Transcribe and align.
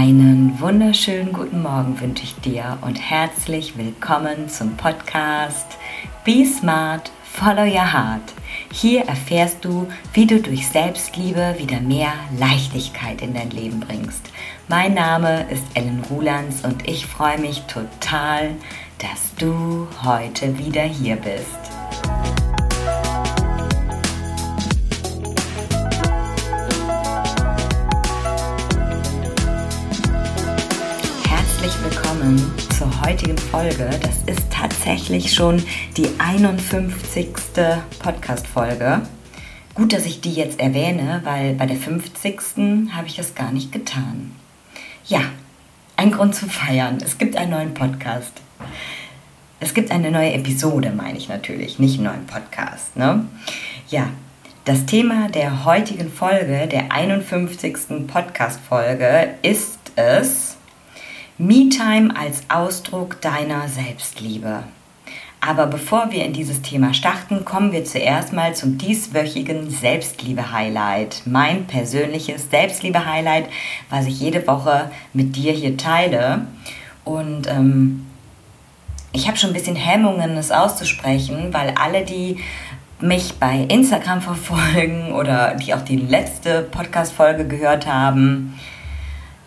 Einen 0.00 0.58
wunderschönen 0.58 1.30
guten 1.30 1.60
Morgen 1.60 2.00
wünsche 2.00 2.22
ich 2.24 2.34
dir 2.36 2.78
und 2.80 2.94
herzlich 2.94 3.76
willkommen 3.76 4.48
zum 4.48 4.74
Podcast 4.78 5.76
Be 6.24 6.46
Smart, 6.46 7.12
Follow 7.22 7.64
Your 7.64 7.92
Heart. 7.92 8.32
Hier 8.72 9.02
erfährst 9.02 9.62
du, 9.62 9.88
wie 10.14 10.26
du 10.26 10.40
durch 10.40 10.66
Selbstliebe 10.68 11.56
wieder 11.58 11.80
mehr 11.80 12.14
Leichtigkeit 12.38 13.20
in 13.20 13.34
dein 13.34 13.50
Leben 13.50 13.80
bringst. 13.80 14.30
Mein 14.68 14.94
Name 14.94 15.44
ist 15.50 15.64
Ellen 15.74 16.02
Rulands 16.08 16.64
und 16.64 16.88
ich 16.88 17.04
freue 17.04 17.38
mich 17.38 17.60
total, 17.64 18.52
dass 18.96 19.34
du 19.38 19.86
heute 20.02 20.56
wieder 20.56 20.82
hier 20.82 21.16
bist. 21.16 21.69
Willkommen 32.30 32.52
zur 32.78 33.00
heutigen 33.04 33.38
Folge. 33.38 33.90
Das 34.02 34.18
ist 34.26 34.52
tatsächlich 34.52 35.32
schon 35.32 35.62
die 35.96 36.06
51. 36.18 37.28
Podcast-Folge. 37.98 39.02
Gut, 39.74 39.92
dass 39.92 40.06
ich 40.06 40.20
die 40.20 40.34
jetzt 40.34 40.60
erwähne, 40.60 41.22
weil 41.24 41.54
bei 41.54 41.66
der 41.66 41.76
50. 41.76 42.92
habe 42.92 43.06
ich 43.06 43.16
das 43.16 43.34
gar 43.34 43.50
nicht 43.50 43.72
getan. 43.72 44.32
Ja, 45.06 45.22
ein 45.96 46.12
Grund 46.12 46.36
zu 46.36 46.46
feiern. 46.46 46.98
Es 47.04 47.18
gibt 47.18 47.36
einen 47.36 47.50
neuen 47.50 47.74
Podcast. 47.74 48.32
Es 49.58 49.74
gibt 49.74 49.90
eine 49.90 50.12
neue 50.12 50.32
Episode, 50.32 50.92
meine 50.94 51.18
ich 51.18 51.28
natürlich, 51.28 51.80
nicht 51.80 51.96
einen 51.96 52.04
neuen 52.04 52.26
Podcast. 52.26 52.96
Ne? 52.96 53.24
Ja, 53.88 54.08
das 54.66 54.86
Thema 54.86 55.28
der 55.30 55.64
heutigen 55.64 56.12
Folge, 56.12 56.68
der 56.68 56.92
51. 56.92 58.06
Podcast-Folge, 58.06 59.30
ist 59.42 59.78
es, 59.96 60.56
Me-Time 61.40 62.14
als 62.14 62.42
Ausdruck 62.50 63.22
deiner 63.22 63.66
Selbstliebe. 63.66 64.64
Aber 65.40 65.68
bevor 65.68 66.12
wir 66.12 66.26
in 66.26 66.34
dieses 66.34 66.60
Thema 66.60 66.92
starten, 66.92 67.46
kommen 67.46 67.72
wir 67.72 67.82
zuerst 67.86 68.34
mal 68.34 68.54
zum 68.54 68.76
dieswöchigen 68.76 69.70
Selbstliebe-Highlight. 69.70 71.22
Mein 71.24 71.66
persönliches 71.66 72.50
Selbstliebe-Highlight, 72.50 73.46
was 73.88 74.04
ich 74.04 74.20
jede 74.20 74.46
Woche 74.46 74.90
mit 75.14 75.34
dir 75.34 75.54
hier 75.54 75.78
teile. 75.78 76.46
Und 77.04 77.46
ähm, 77.48 78.04
ich 79.12 79.26
habe 79.26 79.38
schon 79.38 79.48
ein 79.48 79.54
bisschen 79.54 79.76
Hemmungen, 79.76 80.36
es 80.36 80.52
auszusprechen, 80.52 81.54
weil 81.54 81.70
alle, 81.70 82.04
die 82.04 82.36
mich 83.00 83.36
bei 83.40 83.64
Instagram 83.66 84.20
verfolgen 84.20 85.12
oder 85.12 85.54
die 85.54 85.72
auch 85.72 85.80
die 85.80 85.96
letzte 85.96 86.60
Podcast-Folge 86.70 87.48
gehört 87.48 87.86
haben, 87.86 88.60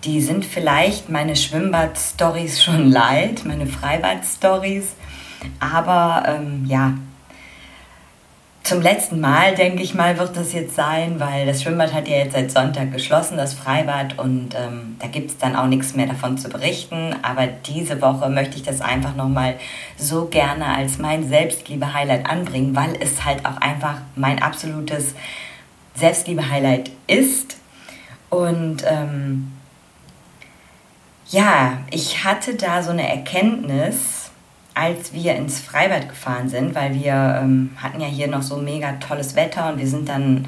die 0.05 0.21
sind 0.21 0.45
vielleicht 0.45 1.09
meine 1.09 1.35
Schwimmbad-Stories 1.35 2.63
schon 2.63 2.91
leid, 2.91 3.45
meine 3.45 3.67
Freibad-Stories. 3.67 4.95
Aber 5.59 6.23
ähm, 6.27 6.65
ja, 6.67 6.93
zum 8.63 8.81
letzten 8.81 9.19
Mal, 9.19 9.55
denke 9.55 9.83
ich 9.83 9.93
mal, 9.93 10.17
wird 10.17 10.37
das 10.37 10.53
jetzt 10.53 10.75
sein, 10.75 11.19
weil 11.19 11.45
das 11.45 11.61
Schwimmbad 11.61 11.93
hat 11.93 12.07
ja 12.07 12.17
jetzt 12.17 12.33
seit 12.33 12.49
Sonntag 12.49 12.93
geschlossen, 12.93 13.35
das 13.35 13.53
Freibad, 13.53 14.17
und 14.17 14.55
ähm, 14.55 14.95
da 14.99 15.07
gibt 15.07 15.31
es 15.31 15.37
dann 15.37 15.57
auch 15.57 15.67
nichts 15.67 15.95
mehr 15.95 16.07
davon 16.07 16.37
zu 16.37 16.47
berichten. 16.47 17.13
Aber 17.23 17.47
diese 17.47 18.01
Woche 18.01 18.29
möchte 18.29 18.55
ich 18.55 18.63
das 18.63 18.79
einfach 18.79 19.15
nochmal 19.15 19.55
so 19.97 20.25
gerne 20.25 20.65
als 20.65 20.97
mein 20.97 21.27
Selbstliebe-Highlight 21.27 22.29
anbringen, 22.29 22.73
weil 22.73 22.95
es 23.01 23.25
halt 23.25 23.45
auch 23.45 23.57
einfach 23.57 23.95
mein 24.15 24.41
absolutes 24.41 25.13
Selbstliebe-Highlight 25.95 26.89
ist. 27.07 27.57
Und 28.29 28.83
ähm, 28.87 29.51
ja, 31.33 31.79
ich 31.89 32.23
hatte 32.23 32.53
da 32.53 32.83
so 32.83 32.91
eine 32.91 33.09
Erkenntnis, 33.09 34.29
als 34.75 35.13
wir 35.13 35.35
ins 35.35 35.59
Freibad 35.59 36.07
gefahren 36.07 36.47
sind, 36.47 36.75
weil 36.75 36.93
wir 36.93 37.39
ähm, 37.41 37.71
hatten 37.75 37.99
ja 37.99 38.07
hier 38.07 38.27
noch 38.27 38.43
so 38.43 38.57
mega 38.57 38.93
tolles 38.93 39.35
Wetter 39.35 39.69
und 39.69 39.79
wir 39.79 39.87
sind 39.87 40.07
dann, 40.07 40.47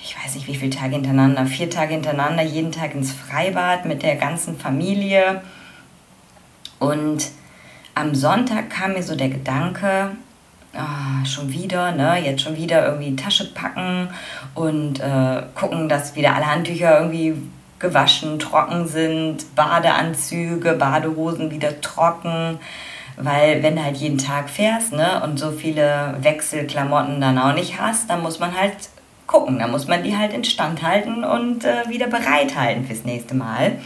ich 0.00 0.16
weiß 0.16 0.36
nicht 0.36 0.46
wie 0.46 0.54
viele 0.54 0.70
Tage 0.70 0.94
hintereinander, 0.94 1.44
vier 1.46 1.68
Tage 1.68 1.94
hintereinander, 1.94 2.44
jeden 2.44 2.70
Tag 2.70 2.94
ins 2.94 3.12
Freibad 3.12 3.84
mit 3.84 4.04
der 4.04 4.14
ganzen 4.14 4.56
Familie. 4.56 5.42
Und 6.78 7.26
am 7.96 8.14
Sonntag 8.14 8.70
kam 8.70 8.92
mir 8.92 9.02
so 9.02 9.16
der 9.16 9.30
Gedanke, 9.30 10.12
oh, 10.74 11.24
schon 11.24 11.52
wieder, 11.52 11.90
ne, 11.92 12.24
jetzt 12.24 12.42
schon 12.42 12.56
wieder 12.56 12.86
irgendwie 12.86 13.16
Tasche 13.16 13.52
packen 13.54 14.08
und 14.54 15.00
äh, 15.00 15.42
gucken, 15.56 15.88
dass 15.88 16.14
wieder 16.14 16.36
alle 16.36 16.46
Handtücher 16.46 17.00
irgendwie 17.00 17.34
gewaschen, 17.78 18.38
trocken 18.38 18.86
sind, 18.86 19.54
Badeanzüge, 19.54 20.72
Badehosen 20.72 21.50
wieder 21.50 21.80
trocken, 21.80 22.58
weil 23.16 23.62
wenn 23.62 23.76
du 23.76 23.84
halt 23.84 23.96
jeden 23.96 24.18
Tag 24.18 24.50
fährst 24.50 24.92
ne, 24.92 25.22
und 25.24 25.38
so 25.38 25.50
viele 25.50 26.16
Wechselklamotten 26.20 27.20
dann 27.20 27.38
auch 27.38 27.54
nicht 27.54 27.80
hast, 27.80 28.10
dann 28.10 28.22
muss 28.22 28.38
man 28.38 28.58
halt 28.58 28.74
gucken, 29.26 29.58
dann 29.58 29.70
muss 29.70 29.88
man 29.88 30.02
die 30.02 30.16
halt 30.16 30.32
instand 30.32 30.82
halten 30.82 31.24
und 31.24 31.64
äh, 31.64 31.88
wieder 31.88 32.06
bereithalten 32.06 32.84
fürs 32.84 33.04
nächste 33.04 33.34
Mal. 33.34 33.78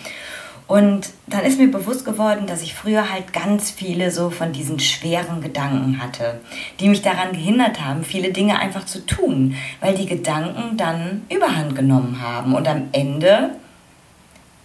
Und 0.66 1.10
dann 1.26 1.44
ist 1.44 1.58
mir 1.58 1.68
bewusst 1.68 2.04
geworden, 2.04 2.46
dass 2.46 2.62
ich 2.62 2.74
früher 2.74 3.10
halt 3.10 3.32
ganz 3.32 3.72
viele 3.72 4.12
so 4.12 4.30
von 4.30 4.52
diesen 4.52 4.78
schweren 4.78 5.40
Gedanken 5.40 6.00
hatte, 6.00 6.38
die 6.78 6.88
mich 6.88 7.02
daran 7.02 7.32
gehindert 7.32 7.84
haben, 7.84 8.04
viele 8.04 8.30
Dinge 8.30 8.56
einfach 8.60 8.86
zu 8.86 9.04
tun, 9.04 9.56
weil 9.80 9.96
die 9.96 10.06
Gedanken 10.06 10.76
dann 10.76 11.22
überhand 11.28 11.74
genommen 11.74 12.20
haben 12.22 12.54
und 12.54 12.68
am 12.68 12.84
Ende 12.92 13.50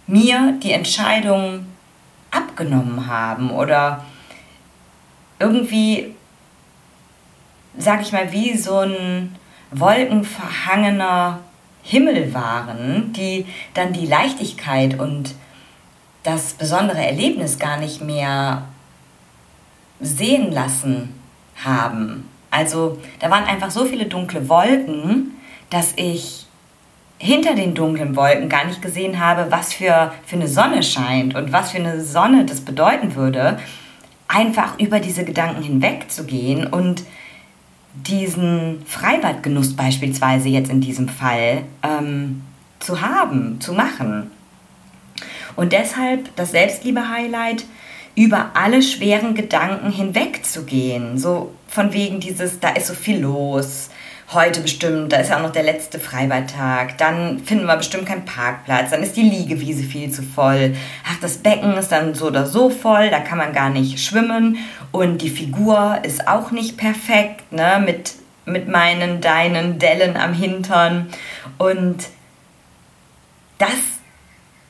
mir 0.06 0.58
die 0.62 0.72
Entscheidung 0.72 1.66
abgenommen 2.30 3.06
haben 3.06 3.50
oder 3.50 4.04
irgendwie, 5.38 6.14
sag 7.76 8.02
ich 8.02 8.12
mal, 8.12 8.32
wie 8.32 8.56
so 8.56 8.78
ein 8.78 9.36
wolkenverhangener 9.70 11.40
Himmel 11.82 12.34
waren, 12.34 13.12
die 13.12 13.46
dann 13.74 13.92
die 13.92 14.06
Leichtigkeit 14.06 14.98
und 14.98 15.34
das 16.22 16.54
besondere 16.54 17.04
Erlebnis 17.04 17.58
gar 17.58 17.78
nicht 17.78 18.00
mehr 18.00 18.64
sehen 20.00 20.50
lassen 20.50 21.14
haben. 21.64 22.28
Also 22.50 22.98
da 23.20 23.30
waren 23.30 23.44
einfach 23.44 23.70
so 23.70 23.84
viele 23.84 24.06
dunkle 24.06 24.48
Wolken, 24.48 25.32
dass 25.70 25.92
ich 25.96 26.45
hinter 27.18 27.54
den 27.54 27.74
dunklen 27.74 28.14
Wolken 28.16 28.48
gar 28.48 28.66
nicht 28.66 28.82
gesehen 28.82 29.20
habe, 29.20 29.50
was 29.50 29.72
für, 29.72 30.12
für 30.26 30.36
eine 30.36 30.48
Sonne 30.48 30.82
scheint 30.82 31.34
und 31.34 31.52
was 31.52 31.72
für 31.72 31.78
eine 31.78 32.02
Sonne 32.02 32.44
das 32.44 32.60
bedeuten 32.60 33.14
würde, 33.14 33.58
einfach 34.28 34.78
über 34.78 35.00
diese 35.00 35.24
Gedanken 35.24 35.62
hinwegzugehen 35.62 36.66
und 36.66 37.04
diesen 37.94 38.84
Freibadgenuss 38.86 39.74
beispielsweise 39.74 40.48
jetzt 40.48 40.70
in 40.70 40.80
diesem 40.80 41.08
Fall 41.08 41.62
ähm, 41.82 42.42
zu 42.80 43.00
haben, 43.00 43.60
zu 43.60 43.72
machen. 43.72 44.30
Und 45.54 45.72
deshalb 45.72 46.34
das 46.36 46.50
Selbstliebe-Highlight, 46.50 47.64
über 48.16 48.52
alle 48.54 48.82
schweren 48.82 49.34
Gedanken 49.34 49.92
hinwegzugehen. 49.92 51.18
So 51.18 51.52
von 51.68 51.92
wegen 51.92 52.18
dieses, 52.18 52.58
da 52.60 52.70
ist 52.70 52.86
so 52.86 52.94
viel 52.94 53.20
los, 53.20 53.90
heute 54.32 54.60
bestimmt, 54.60 55.12
da 55.12 55.18
ist 55.18 55.30
ja 55.30 55.38
auch 55.38 55.42
noch 55.42 55.52
der 55.52 55.62
letzte 55.62 56.00
Freibadtag, 56.00 56.98
dann 56.98 57.38
finden 57.40 57.66
wir 57.66 57.76
bestimmt 57.76 58.06
keinen 58.06 58.24
Parkplatz, 58.24 58.90
dann 58.90 59.02
ist 59.02 59.16
die 59.16 59.22
Liegewiese 59.22 59.84
viel 59.84 60.10
zu 60.10 60.22
voll, 60.22 60.74
ach, 61.08 61.20
das 61.20 61.38
Becken 61.38 61.74
ist 61.74 61.92
dann 61.92 62.14
so 62.14 62.26
oder 62.26 62.46
so 62.46 62.68
voll, 62.70 63.10
da 63.10 63.20
kann 63.20 63.38
man 63.38 63.52
gar 63.52 63.70
nicht 63.70 64.00
schwimmen. 64.00 64.58
Und 64.90 65.22
die 65.22 65.30
Figur 65.30 65.98
ist 66.02 66.26
auch 66.26 66.50
nicht 66.50 66.76
perfekt, 66.76 67.52
ne, 67.52 67.80
mit, 67.84 68.14
mit 68.46 68.68
meinen, 68.68 69.20
deinen 69.20 69.78
Dellen 69.78 70.16
am 70.16 70.32
Hintern. 70.32 71.06
Und 71.58 72.06
das 73.58 73.70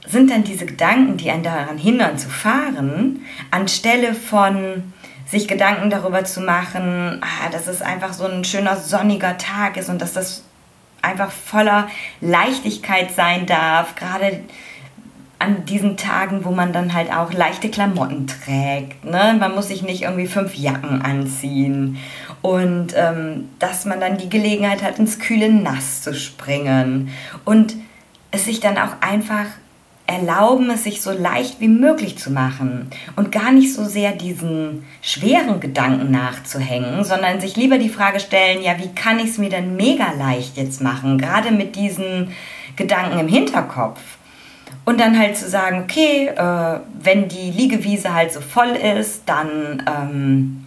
sind 0.07 0.31
dann 0.31 0.45
diese 0.45 0.67
Gedanken, 0.67 1.17
die 1.17 1.31
einen 1.31 1.43
daran 1.43 1.79
hindern 1.79 2.19
zu 2.19 2.29
fahren, 2.29 3.25
anstelle 3.51 4.15
von 4.15 4.93
sich 5.27 5.49
Gedanken 5.49 5.91
darüber 5.91 6.25
zu 6.25 6.41
machen, 6.41 7.21
ah, 7.21 7.49
dass 7.51 7.67
es 7.67 7.83
einfach 7.83 8.13
so 8.13 8.25
ein 8.25 8.45
schöner 8.45 8.77
sonniger 8.77 9.37
Tag 9.39 9.77
ist 9.77 9.89
und 9.89 10.01
dass 10.01 10.13
das 10.13 10.45
einfach 11.03 11.31
voller 11.31 11.89
Leichtigkeit 12.21 13.15
sein 13.15 13.47
darf, 13.47 13.95
gerade 13.97 14.41
an 15.39 15.65
diesen 15.67 15.97
Tagen, 15.97 16.45
wo 16.45 16.51
man 16.51 16.73
dann 16.73 16.95
halt 16.95 17.13
auch 17.13 17.33
leichte 17.33 17.69
Klamotten 17.69 18.27
trägt. 18.27 19.05
Ne? 19.05 19.37
Man 19.39 19.55
muss 19.55 19.69
sich 19.69 19.83
nicht 19.83 20.03
irgendwie 20.03 20.27
fünf 20.27 20.55
Jacken 20.55 21.03
anziehen. 21.03 21.99
Und 22.41 22.95
ähm, 22.97 23.49
dass 23.59 23.85
man 23.85 24.01
dann 24.01 24.17
die 24.17 24.31
Gelegenheit 24.31 24.83
hat, 24.83 24.99
ins 24.99 25.19
kühle 25.19 25.53
Nass 25.53 26.03
zu 26.03 26.15
springen. 26.15 27.11
Und 27.45 27.75
es 28.31 28.47
sich 28.47 28.61
dann 28.61 28.79
auch 28.79 29.01
einfach 29.01 29.47
erlauben, 30.07 30.71
es 30.71 30.85
sich 30.85 31.03
so 31.03 31.11
leicht 31.11 31.61
wie 31.61 31.69
möglich 31.69 32.17
zu 32.19 32.31
machen 32.31 32.91
und 33.17 33.33
gar 33.33 33.51
nicht 33.51 33.75
so 33.75 33.85
sehr 33.85 34.13
diesen 34.13 34.85
schweren 35.03 35.59
Gedanken 35.61 36.11
nachzuhängen, 36.11 37.05
sondern 37.05 37.41
sich 37.41 37.57
lieber 37.57 37.79
die 37.79 37.89
Frage 37.89 38.21
stellen, 38.21 38.63
ja, 38.63 38.79
wie 38.79 38.95
kann 38.95 39.19
ich 39.19 39.31
es 39.31 39.39
mir 39.39 39.51
denn 39.51 39.77
mega 39.77 40.13
leicht 40.13 40.57
jetzt 40.57 40.81
machen, 40.81 41.19
gerade 41.19 41.51
mit 41.51 41.75
diesen 41.75 42.33
Gedanken 42.77 43.19
im 43.19 43.29
Hinterkopf. 43.29 44.01
Und 44.85 45.01
dann 45.01 45.19
halt 45.19 45.37
zu 45.37 45.49
sagen, 45.49 45.83
okay, 45.83 46.29
äh, 46.29 46.81
wenn 47.03 47.27
die 47.29 47.51
Liegewiese 47.51 48.15
halt 48.15 48.33
so 48.33 48.41
voll 48.41 48.71
ist, 48.77 49.23
dann 49.27 49.83
ähm, 49.87 50.65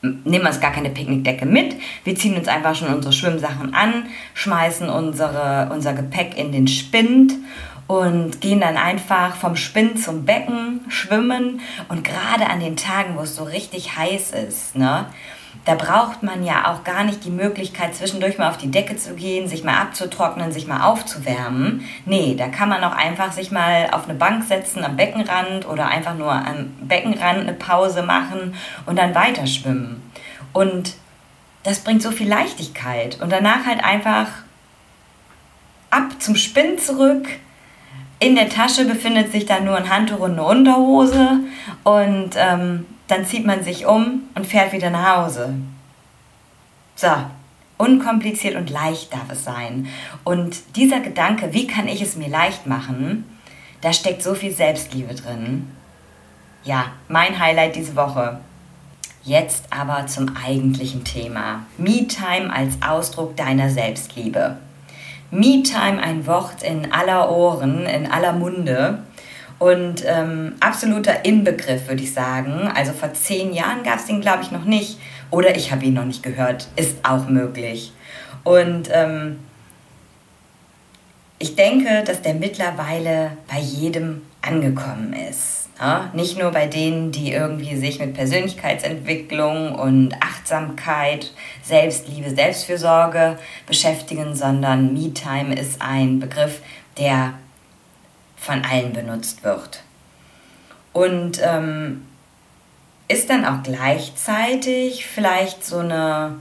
nehmen 0.00 0.44
wir 0.44 0.48
uns 0.48 0.60
gar 0.60 0.72
keine 0.72 0.88
Picknickdecke 0.88 1.44
mit. 1.44 1.76
Wir 2.04 2.14
ziehen 2.14 2.36
uns 2.36 2.48
einfach 2.48 2.74
schon 2.74 2.88
unsere 2.88 3.12
Schwimmsachen 3.12 3.74
an, 3.74 4.06
schmeißen 4.32 4.88
unsere, 4.88 5.70
unser 5.72 5.92
Gepäck 5.92 6.38
in 6.38 6.52
den 6.52 6.68
Spind 6.68 7.34
und 7.86 8.40
gehen 8.40 8.60
dann 8.60 8.76
einfach 8.76 9.36
vom 9.36 9.56
Spind 9.56 10.02
zum 10.02 10.24
Becken 10.24 10.80
schwimmen. 10.88 11.60
Und 11.88 12.04
gerade 12.04 12.48
an 12.48 12.60
den 12.60 12.76
Tagen, 12.76 13.16
wo 13.16 13.22
es 13.22 13.36
so 13.36 13.44
richtig 13.44 13.96
heiß 13.96 14.32
ist, 14.32 14.76
ne, 14.76 15.06
da 15.64 15.74
braucht 15.74 16.22
man 16.22 16.44
ja 16.44 16.72
auch 16.72 16.84
gar 16.84 17.02
nicht 17.02 17.24
die 17.24 17.30
Möglichkeit, 17.30 17.94
zwischendurch 17.94 18.38
mal 18.38 18.50
auf 18.50 18.56
die 18.56 18.70
Decke 18.70 18.96
zu 18.96 19.14
gehen, 19.14 19.48
sich 19.48 19.64
mal 19.64 19.80
abzutrocknen, 19.80 20.52
sich 20.52 20.66
mal 20.66 20.84
aufzuwärmen. 20.84 21.84
Nee, 22.04 22.36
da 22.38 22.48
kann 22.48 22.68
man 22.68 22.84
auch 22.84 22.94
einfach 22.94 23.32
sich 23.32 23.50
mal 23.50 23.88
auf 23.90 24.08
eine 24.08 24.16
Bank 24.16 24.44
setzen 24.44 24.84
am 24.84 24.96
Beckenrand 24.96 25.66
oder 25.66 25.88
einfach 25.88 26.14
nur 26.14 26.30
am 26.30 26.70
Beckenrand 26.82 27.40
eine 27.40 27.52
Pause 27.52 28.04
machen 28.04 28.54
und 28.86 28.96
dann 28.96 29.14
weiter 29.14 29.46
schwimmen. 29.46 30.02
Und 30.52 30.94
das 31.64 31.80
bringt 31.80 32.00
so 32.00 32.12
viel 32.12 32.28
Leichtigkeit. 32.28 33.20
Und 33.20 33.32
danach 33.32 33.66
halt 33.66 33.82
einfach 33.82 34.28
ab 35.90 36.10
zum 36.20 36.36
Spinn 36.36 36.78
zurück. 36.78 37.26
In 38.18 38.34
der 38.34 38.48
Tasche 38.48 38.86
befindet 38.86 39.30
sich 39.30 39.46
dann 39.46 39.64
nur 39.64 39.76
ein 39.76 39.90
Handtuch 39.90 40.20
und 40.20 40.32
eine 40.32 40.44
Unterhose. 40.44 41.40
Und 41.84 42.30
ähm, 42.36 42.86
dann 43.08 43.26
zieht 43.26 43.44
man 43.44 43.62
sich 43.62 43.86
um 43.86 44.22
und 44.34 44.46
fährt 44.46 44.72
wieder 44.72 44.90
nach 44.90 45.16
Hause. 45.16 45.54
So, 46.94 47.08
unkompliziert 47.76 48.56
und 48.56 48.70
leicht 48.70 49.12
darf 49.12 49.30
es 49.30 49.44
sein. 49.44 49.88
Und 50.24 50.76
dieser 50.76 51.00
Gedanke, 51.00 51.52
wie 51.52 51.66
kann 51.66 51.88
ich 51.88 52.00
es 52.00 52.16
mir 52.16 52.28
leicht 52.28 52.66
machen, 52.66 53.24
da 53.82 53.92
steckt 53.92 54.22
so 54.22 54.34
viel 54.34 54.52
Selbstliebe 54.52 55.14
drin. 55.14 55.70
Ja, 56.64 56.86
mein 57.08 57.38
Highlight 57.38 57.76
diese 57.76 57.94
Woche. 57.96 58.40
Jetzt 59.22 59.64
aber 59.70 60.06
zum 60.06 60.36
eigentlichen 60.36 61.04
Thema. 61.04 61.66
Me-Time 61.76 62.52
als 62.52 62.80
Ausdruck 62.80 63.36
deiner 63.36 63.70
Selbstliebe. 63.70 64.56
Me-Time, 65.30 66.02
ein 66.02 66.26
Wort 66.26 66.62
in 66.62 66.92
aller 66.92 67.30
Ohren, 67.30 67.86
in 67.86 68.06
aller 68.10 68.32
Munde. 68.32 68.98
Und 69.58 70.04
ähm, 70.06 70.54
absoluter 70.60 71.24
Inbegriff, 71.24 71.88
würde 71.88 72.02
ich 72.02 72.12
sagen. 72.12 72.70
Also 72.74 72.92
vor 72.92 73.12
zehn 73.14 73.54
Jahren 73.54 73.82
gab 73.82 73.98
es 73.98 74.06
den, 74.06 74.20
glaube 74.20 74.42
ich, 74.42 74.50
noch 74.50 74.64
nicht. 74.64 74.98
Oder 75.30 75.56
ich 75.56 75.72
habe 75.72 75.84
ihn 75.84 75.94
noch 75.94 76.04
nicht 76.04 76.22
gehört. 76.22 76.68
Ist 76.76 76.96
auch 77.02 77.28
möglich. 77.28 77.92
Und 78.44 78.90
ähm, 78.92 79.38
ich 81.38 81.56
denke, 81.56 82.04
dass 82.04 82.22
der 82.22 82.34
mittlerweile 82.34 83.32
bei 83.48 83.58
jedem 83.58 84.22
angekommen 84.42 85.14
ist. 85.30 85.55
Ja? 85.78 86.10
Nicht 86.14 86.38
nur 86.38 86.50
bei 86.50 86.66
denen, 86.66 87.12
die 87.12 87.32
irgendwie 87.32 87.76
sich 87.76 87.98
mit 87.98 88.14
Persönlichkeitsentwicklung 88.14 89.74
und 89.74 90.14
Achtsamkeit, 90.20 91.32
Selbstliebe, 91.62 92.34
Selbstfürsorge 92.34 93.38
beschäftigen, 93.66 94.34
sondern 94.34 94.92
Me-Time 94.92 95.54
ist 95.54 95.82
ein 95.82 96.20
Begriff, 96.20 96.60
der 96.98 97.34
von 98.36 98.64
allen 98.64 98.92
benutzt 98.92 99.44
wird. 99.44 99.82
Und 100.92 101.40
ähm, 101.42 102.06
ist 103.08 103.30
dann 103.30 103.44
auch 103.44 103.62
gleichzeitig 103.62 105.06
vielleicht 105.06 105.64
so 105.64 105.78
eine 105.78 106.36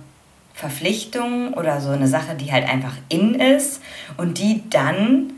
Verpflichtung 0.53 1.53
oder 1.53 1.81
so 1.81 1.89
eine 1.89 2.07
Sache, 2.07 2.35
die 2.35 2.51
halt 2.51 2.67
einfach 2.67 2.93
in 3.09 3.35
ist 3.35 3.81
und 4.17 4.37
die 4.37 4.63
dann 4.69 5.33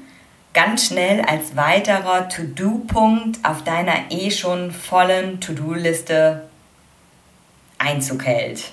ganz 0.58 0.88
schnell 0.88 1.22
als 1.22 1.56
weiterer 1.56 2.30
To-Do-Punkt 2.30 3.46
auf 3.46 3.64
deiner 3.64 4.10
eh 4.10 4.32
schon 4.32 4.72
vollen 4.72 5.40
To-Do-Liste 5.40 6.50
Einzug 7.78 8.26
hält. 8.26 8.72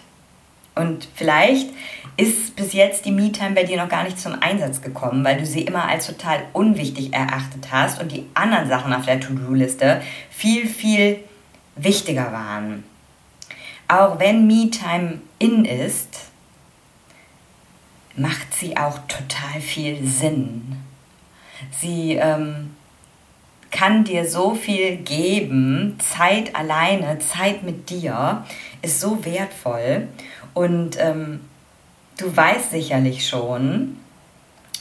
Und 0.74 1.06
vielleicht 1.14 1.68
ist 2.16 2.56
bis 2.56 2.72
jetzt 2.72 3.04
die 3.04 3.10
Me-Time 3.10 3.50
bei 3.50 3.64
dir 3.64 3.76
noch 3.76 3.90
gar 3.90 4.04
nicht 4.04 4.18
zum 4.18 4.40
Einsatz 4.40 4.80
gekommen, 4.80 5.26
weil 5.26 5.36
du 5.36 5.44
sie 5.44 5.60
immer 5.60 5.86
als 5.86 6.06
total 6.06 6.44
unwichtig 6.54 7.12
erachtet 7.12 7.70
hast 7.70 8.00
und 8.00 8.12
die 8.12 8.24
anderen 8.32 8.66
Sachen 8.66 8.94
auf 8.94 9.04
der 9.04 9.20
To-Do-Liste 9.20 10.00
viel, 10.30 10.66
viel 10.66 11.18
wichtiger 11.76 12.32
waren. 12.32 12.82
Auch 13.88 14.18
wenn 14.18 14.46
Me-Time 14.46 15.20
in 15.38 15.66
ist, 15.66 16.08
macht 18.16 18.54
sie 18.54 18.74
auch 18.74 19.00
total 19.06 19.60
viel 19.60 20.02
Sinn. 20.06 20.78
Sie 21.70 22.14
ähm, 22.14 22.74
kann 23.70 24.04
dir 24.04 24.28
so 24.28 24.54
viel 24.54 24.96
geben. 24.96 25.98
Zeit 25.98 26.54
alleine, 26.54 27.18
Zeit 27.18 27.62
mit 27.62 27.90
dir 27.90 28.44
ist 28.82 29.00
so 29.00 29.24
wertvoll. 29.24 30.08
Und 30.54 30.96
ähm, 31.00 31.40
du 32.16 32.34
weißt 32.34 32.70
sicherlich 32.70 33.28
schon, 33.28 33.98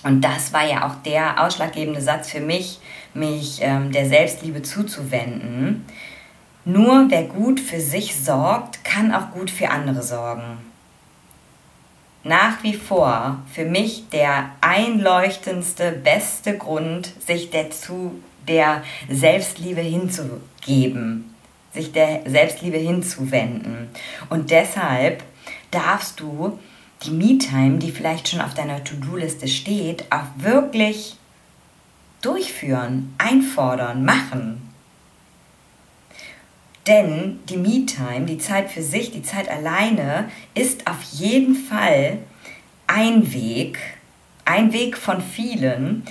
und 0.03 0.21
das 0.21 0.53
war 0.53 0.67
ja 0.67 0.85
auch 0.87 0.95
der 1.03 1.43
ausschlaggebende 1.43 2.01
Satz 2.01 2.29
für 2.29 2.41
mich, 2.41 2.79
mich 3.13 3.59
ähm, 3.61 3.91
der 3.91 4.05
Selbstliebe 4.05 4.61
zuzuwenden. 4.61 5.85
Nur 6.65 7.07
wer 7.09 7.23
gut 7.23 7.59
für 7.59 7.79
sich 7.79 8.15
sorgt, 8.15 8.83
kann 8.83 9.13
auch 9.13 9.31
gut 9.31 9.49
für 9.49 9.69
andere 9.69 10.03
sorgen. 10.03 10.72
Nach 12.23 12.63
wie 12.63 12.73
vor 12.73 13.39
für 13.51 13.65
mich 13.65 14.07
der 14.09 14.51
einleuchtendste, 14.61 15.91
beste 15.91 16.57
Grund, 16.57 17.11
sich 17.25 17.49
dazu 17.49 18.13
der 18.47 18.83
Selbstliebe 19.09 19.81
hinzugeben, 19.81 21.33
sich 21.73 21.91
der 21.91 22.21
Selbstliebe 22.25 22.77
hinzuwenden. 22.77 23.89
Und 24.29 24.51
deshalb 24.51 25.23
darfst 25.71 26.19
du 26.19 26.57
die 27.03 27.11
Me-Time, 27.11 27.79
die 27.79 27.91
vielleicht 27.91 28.29
schon 28.29 28.39
auf 28.41 28.53
deiner 28.53 28.83
To-Do-Liste 28.83 29.49
steht, 29.49 30.05
auch 30.09 30.27
wirklich 30.37 31.17
durchführen, 32.21 33.13
einfordern, 33.17 34.05
machen. 34.05 34.72
Denn 36.87 37.39
die 37.47 37.57
Me-Time, 37.57 38.25
die 38.25 38.37
Zeit 38.37 38.69
für 38.69 38.83
sich, 38.83 39.11
die 39.11 39.23
Zeit 39.23 39.49
alleine, 39.49 40.29
ist 40.53 40.87
auf 40.87 41.01
jeden 41.13 41.55
Fall 41.55 42.17
ein 42.87 43.33
Weg, 43.33 43.79
ein 44.43 44.73
Weg 44.73 44.97
von 44.97 45.21
vielen, 45.21 46.03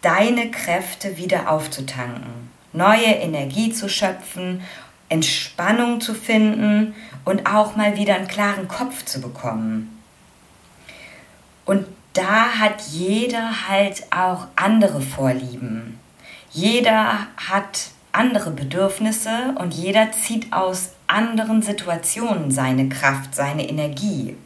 deine 0.00 0.50
Kräfte 0.50 1.18
wieder 1.18 1.50
aufzutanken, 1.50 2.50
neue 2.72 3.04
Energie 3.04 3.70
zu 3.70 3.88
schöpfen, 3.88 4.62
Entspannung 5.10 6.00
zu 6.00 6.14
finden 6.14 6.94
und 7.24 7.46
auch 7.46 7.76
mal 7.76 7.96
wieder 7.98 8.14
einen 8.14 8.28
klaren 8.28 8.68
Kopf 8.68 9.04
zu 9.04 9.20
bekommen. 9.20 9.98
Und 11.66 11.86
da 12.14 12.58
hat 12.58 12.80
jeder 12.90 13.68
halt 13.68 14.04
auch 14.10 14.46
andere 14.56 15.00
Vorlieben. 15.00 15.98
Jeder 16.52 17.26
hat 17.36 17.90
andere 18.12 18.50
Bedürfnisse 18.50 19.54
und 19.58 19.74
jeder 19.74 20.12
zieht 20.12 20.52
aus 20.52 20.90
anderen 21.06 21.62
Situationen 21.62 22.50
seine 22.50 22.88
Kraft, 22.88 23.34
seine 23.34 23.68
Energie. 23.68 24.36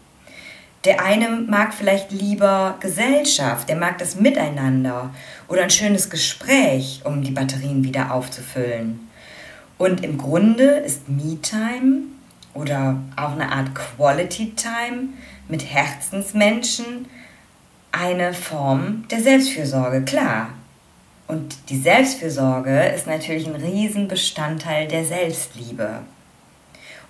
Der 0.84 1.02
eine 1.02 1.30
mag 1.30 1.72
vielleicht 1.72 2.12
lieber 2.12 2.76
Gesellschaft, 2.80 3.68
der 3.68 3.76
mag 3.76 3.98
das 3.98 4.16
Miteinander 4.16 5.14
oder 5.48 5.62
ein 5.62 5.70
schönes 5.70 6.10
Gespräch, 6.10 7.00
um 7.04 7.22
die 7.22 7.30
Batterien 7.30 7.84
wieder 7.84 8.12
aufzufüllen. 8.12 9.08
Und 9.78 10.04
im 10.04 10.18
Grunde 10.18 10.64
ist 10.64 11.08
Me-Time 11.08 12.02
oder 12.52 12.98
auch 13.16 13.32
eine 13.32 13.50
Art 13.50 13.74
Quality 13.74 14.52
Time 14.56 15.08
mit 15.48 15.64
Herzensmenschen 15.64 17.06
eine 17.90 18.34
Form 18.34 19.04
der 19.10 19.20
Selbstfürsorge, 19.20 20.02
klar. 20.02 20.50
Und 21.34 21.68
die 21.68 21.80
Selbstfürsorge 21.80 22.90
ist 22.90 23.08
natürlich 23.08 23.48
ein 23.48 23.56
Riesenbestandteil 23.56 24.86
der 24.86 25.04
Selbstliebe. 25.04 26.02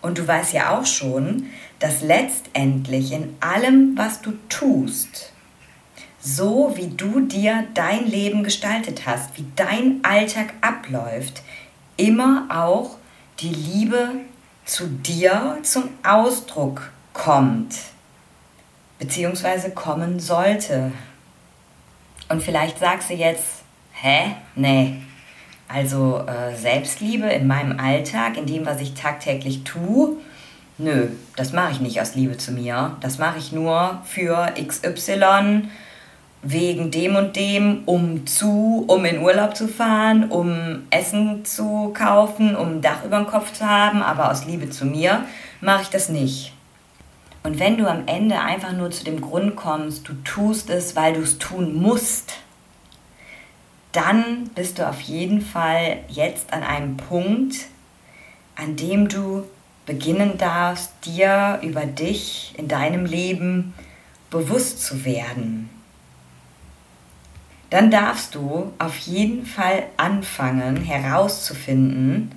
Und 0.00 0.16
du 0.16 0.26
weißt 0.26 0.54
ja 0.54 0.70
auch 0.70 0.86
schon, 0.86 1.50
dass 1.78 2.00
letztendlich 2.00 3.12
in 3.12 3.36
allem, 3.40 3.98
was 3.98 4.22
du 4.22 4.32
tust, 4.48 5.30
so 6.18 6.72
wie 6.74 6.86
du 6.86 7.20
dir 7.20 7.66
dein 7.74 8.06
Leben 8.06 8.44
gestaltet 8.44 9.02
hast, 9.04 9.36
wie 9.36 9.44
dein 9.56 10.00
Alltag 10.02 10.54
abläuft, 10.62 11.42
immer 11.98 12.46
auch 12.48 12.96
die 13.40 13.52
Liebe 13.52 14.08
zu 14.64 14.86
dir 14.86 15.58
zum 15.62 15.90
Ausdruck 16.02 16.92
kommt, 17.12 17.74
beziehungsweise 18.98 19.72
kommen 19.72 20.18
sollte. 20.18 20.92
Und 22.30 22.42
vielleicht 22.42 22.78
sagst 22.78 23.10
du 23.10 23.14
jetzt, 23.14 23.63
hä? 24.00 24.36
Nee. 24.54 24.96
Also 25.68 26.24
äh, 26.26 26.54
Selbstliebe 26.54 27.26
in 27.26 27.46
meinem 27.46 27.78
Alltag, 27.80 28.36
in 28.36 28.46
dem, 28.46 28.66
was 28.66 28.80
ich 28.80 28.94
tagtäglich 28.94 29.64
tue, 29.64 30.16
nö, 30.78 31.08
das 31.36 31.52
mache 31.52 31.72
ich 31.72 31.80
nicht 31.80 32.00
aus 32.00 32.14
Liebe 32.14 32.36
zu 32.36 32.52
mir. 32.52 32.96
Das 33.00 33.18
mache 33.18 33.38
ich 33.38 33.52
nur 33.52 34.02
für 34.04 34.52
XY, 34.54 35.68
wegen 36.44 36.90
dem 36.90 37.16
und 37.16 37.36
dem, 37.36 37.82
um 37.86 38.26
zu, 38.26 38.84
um 38.86 39.04
in 39.06 39.20
Urlaub 39.20 39.56
zu 39.56 39.66
fahren, 39.66 40.30
um 40.30 40.82
Essen 40.90 41.44
zu 41.44 41.92
kaufen, 41.94 42.54
um 42.54 42.76
ein 42.76 42.82
Dach 42.82 43.04
über 43.04 43.16
dem 43.16 43.26
Kopf 43.26 43.52
zu 43.52 43.68
haben, 43.68 44.02
aber 44.02 44.30
aus 44.30 44.44
Liebe 44.44 44.68
zu 44.68 44.84
mir 44.84 45.24
mache 45.60 45.82
ich 45.82 45.88
das 45.88 46.10
nicht. 46.10 46.52
Und 47.42 47.58
wenn 47.58 47.76
du 47.76 47.86
am 47.86 48.06
Ende 48.06 48.40
einfach 48.40 48.72
nur 48.72 48.90
zu 48.90 49.04
dem 49.04 49.20
Grund 49.20 49.56
kommst, 49.56 50.08
du 50.08 50.12
tust 50.24 50.70
es, 50.70 50.96
weil 50.96 51.14
du 51.14 51.20
es 51.20 51.38
tun 51.38 51.74
musst, 51.74 52.34
dann 53.94 54.50
bist 54.54 54.78
du 54.78 54.88
auf 54.88 55.00
jeden 55.00 55.40
Fall 55.40 55.98
jetzt 56.08 56.52
an 56.52 56.62
einem 56.62 56.96
Punkt, 56.96 57.56
an 58.56 58.76
dem 58.76 59.08
du 59.08 59.44
beginnen 59.86 60.38
darfst, 60.38 60.92
dir 61.04 61.58
über 61.62 61.86
dich 61.86 62.54
in 62.56 62.68
deinem 62.68 63.06
Leben 63.06 63.74
bewusst 64.30 64.82
zu 64.82 65.04
werden 65.04 65.70
dann 67.74 67.90
darfst 67.90 68.36
du 68.36 68.72
auf 68.78 68.96
jeden 68.98 69.44
Fall 69.44 69.86
anfangen 69.96 70.76
herauszufinden, 70.76 72.30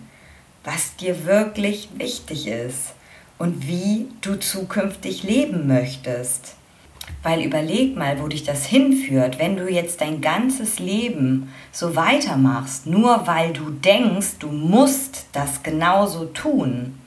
was 0.63 0.95
dir 0.95 1.25
wirklich 1.25 1.89
wichtig 1.93 2.47
ist 2.47 2.95
und 3.37 3.67
wie 3.67 4.07
du 4.21 4.39
zukünftig 4.39 5.21
leben 5.21 5.67
möchtest. 5.67 6.55
Weil 7.23 7.41
überleg 7.41 7.97
mal, 7.97 8.21
wo 8.21 8.27
dich 8.27 8.43
das 8.43 8.65
hinführt, 8.65 9.39
wenn 9.39 9.57
du 9.57 9.69
jetzt 9.69 10.01
dein 10.01 10.21
ganzes 10.21 10.79
Leben 10.79 11.51
so 11.71 11.95
weitermachst, 11.95 12.85
nur 12.85 13.27
weil 13.27 13.53
du 13.53 13.69
denkst, 13.69 14.37
du 14.39 14.47
musst 14.47 15.27
das 15.33 15.63
genauso 15.63 16.25
tun. 16.25 16.99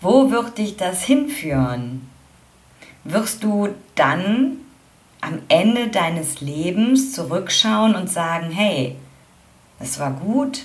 Wo 0.00 0.30
wird 0.30 0.58
dich 0.58 0.76
das 0.76 1.02
hinführen? 1.02 2.08
Wirst 3.04 3.42
du 3.44 3.68
dann 3.94 4.58
am 5.20 5.40
Ende 5.48 5.88
deines 5.88 6.40
Lebens 6.40 7.12
zurückschauen 7.12 7.94
und 7.94 8.08
sagen, 8.08 8.50
hey, 8.50 8.96
es 9.80 9.98
war 9.98 10.12
gut, 10.12 10.64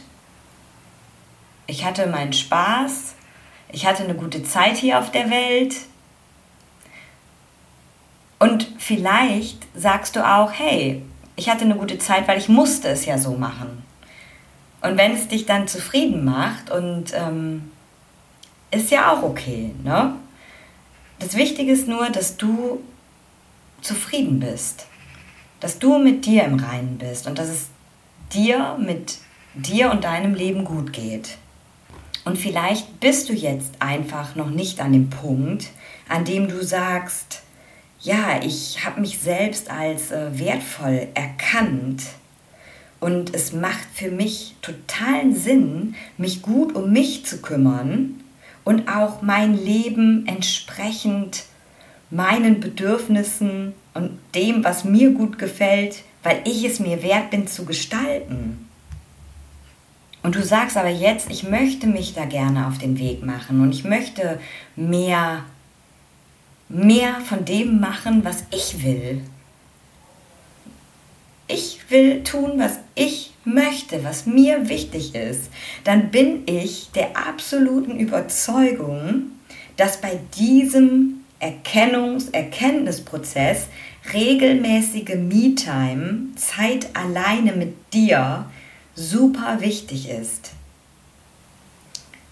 ich 1.67 1.85
hatte 1.85 2.07
meinen 2.07 2.33
Spaß, 2.33 3.15
ich 3.69 3.85
hatte 3.85 4.03
eine 4.03 4.15
gute 4.15 4.43
Zeit 4.43 4.77
hier 4.77 4.99
auf 4.99 5.11
der 5.11 5.29
Welt. 5.29 5.75
Und 8.43 8.67
vielleicht 8.77 9.65
sagst 9.73 10.17
du 10.17 10.27
auch, 10.27 10.51
hey, 10.51 11.01
ich 11.37 11.49
hatte 11.49 11.63
eine 11.63 11.77
gute 11.77 11.97
Zeit, 11.97 12.27
weil 12.27 12.37
ich 12.37 12.49
musste 12.49 12.89
es 12.89 13.05
ja 13.05 13.17
so 13.17 13.37
machen. 13.37 13.83
Und 14.81 14.97
wenn 14.97 15.13
es 15.13 15.29
dich 15.29 15.45
dann 15.45 15.69
zufrieden 15.69 16.25
macht 16.25 16.69
und 16.69 17.13
ähm, 17.15 17.71
ist 18.69 18.91
ja 18.91 19.13
auch 19.13 19.23
okay, 19.23 19.71
ne? 19.85 20.15
Das 21.19 21.37
Wichtige 21.37 21.71
ist 21.71 21.87
nur, 21.87 22.09
dass 22.09 22.35
du 22.35 22.83
zufrieden 23.79 24.41
bist, 24.41 24.87
dass 25.61 25.79
du 25.79 25.97
mit 25.97 26.25
dir 26.25 26.43
im 26.43 26.59
Reinen 26.59 26.97
bist 26.97 27.27
und 27.27 27.39
dass 27.39 27.47
es 27.47 27.67
dir 28.33 28.77
mit 28.77 29.19
dir 29.53 29.89
und 29.89 30.03
deinem 30.03 30.35
Leben 30.35 30.65
gut 30.65 30.91
geht. 30.91 31.37
Und 32.25 32.37
vielleicht 32.37 32.99
bist 32.99 33.29
du 33.29 33.33
jetzt 33.33 33.81
einfach 33.81 34.35
noch 34.35 34.49
nicht 34.49 34.81
an 34.81 34.91
dem 34.91 35.09
Punkt, 35.09 35.69
an 36.09 36.25
dem 36.25 36.49
du 36.49 36.61
sagst, 36.61 37.43
ja, 38.03 38.41
ich 38.43 38.85
habe 38.85 39.01
mich 39.01 39.19
selbst 39.19 39.69
als 39.69 40.11
äh, 40.11 40.37
wertvoll 40.37 41.07
erkannt 41.13 42.03
und 42.99 43.33
es 43.33 43.53
macht 43.53 43.87
für 43.93 44.11
mich 44.11 44.55
totalen 44.61 45.35
Sinn, 45.35 45.95
mich 46.17 46.41
gut 46.41 46.75
um 46.75 46.91
mich 46.91 47.25
zu 47.25 47.41
kümmern 47.41 48.21
und 48.65 48.89
auch 48.89 49.21
mein 49.21 49.57
Leben 49.57 50.27
entsprechend 50.27 51.43
meinen 52.09 52.59
Bedürfnissen 52.59 53.73
und 53.93 54.19
dem, 54.35 54.63
was 54.63 54.83
mir 54.83 55.11
gut 55.11 55.39
gefällt, 55.39 56.03
weil 56.23 56.41
ich 56.45 56.63
es 56.65 56.79
mir 56.79 57.01
wert 57.03 57.31
bin 57.31 57.47
zu 57.47 57.65
gestalten. 57.65 58.69
Und 60.21 60.35
du 60.35 60.43
sagst 60.43 60.77
aber 60.77 60.89
jetzt, 60.89 61.29
ich 61.29 61.43
möchte 61.43 61.87
mich 61.87 62.13
da 62.13 62.25
gerne 62.25 62.67
auf 62.67 62.77
den 62.77 62.97
Weg 62.99 63.25
machen 63.25 63.61
und 63.61 63.71
ich 63.71 63.83
möchte 63.83 64.39
mehr, 64.75 65.43
mehr 66.73 67.21
von 67.21 67.45
dem 67.45 67.79
machen, 67.79 68.25
was 68.25 68.43
ich 68.51 68.83
will. 68.83 69.21
Ich 71.47 71.79
will 71.89 72.23
tun, 72.23 72.53
was 72.57 72.79
ich 72.95 73.31
möchte, 73.45 74.03
was 74.03 74.25
mir 74.25 74.69
wichtig 74.69 75.13
ist. 75.13 75.51
Dann 75.83 76.09
bin 76.09 76.43
ich 76.47 76.89
der 76.95 77.15
absoluten 77.15 77.99
Überzeugung, 77.99 79.31
dass 79.77 80.01
bei 80.01 80.19
diesem 80.35 81.23
Erkennungs-, 81.39 82.33
Erkenntnisprozess, 82.33 83.67
regelmäßige 84.13 85.15
Me-Time, 85.15 86.29
Zeit 86.35 86.87
alleine 86.95 87.51
mit 87.53 87.75
dir, 87.93 88.49
super 88.95 89.61
wichtig 89.61 90.09
ist. 90.09 90.51